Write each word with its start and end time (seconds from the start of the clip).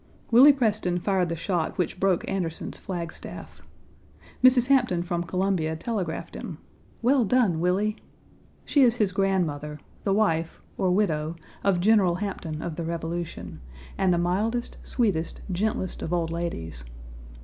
Willie 0.31 0.51
Preston 0.51 0.97
fired 0.97 1.29
the 1.29 1.35
shot 1.35 1.77
which 1.77 1.99
broke 1.99 2.27
Anderson's 2.27 2.79
flag 2.79 3.13
staff. 3.13 3.61
Mrs. 4.43 4.65
Hampton 4.65 5.03
from 5.03 5.21
Columbia 5.21 5.75
telegraphed 5.75 6.35
him, 6.35 6.57
"Well 7.03 7.23
done, 7.23 7.59
Willie!" 7.59 7.97
She 8.65 8.81
is 8.81 8.95
his 8.95 9.11
grandmother, 9.11 9.79
the 10.03 10.11
wife, 10.11 10.59
or 10.75 10.89
widow, 10.89 11.35
of 11.63 11.79
General 11.81 12.15
Hampton, 12.15 12.63
of 12.63 12.77
the 12.77 12.83
Revolution, 12.83 13.61
and 13.95 14.11
the 14.11 14.17
mildest, 14.17 14.75
sweetest, 14.81 15.41
gentlest 15.53 16.01
of 16.01 16.11
old 16.11 16.31
ladies. 16.31 16.83